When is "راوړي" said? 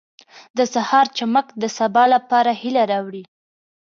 2.91-3.23